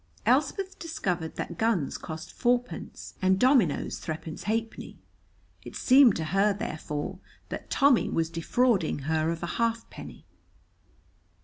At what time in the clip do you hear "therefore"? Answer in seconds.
6.53-7.19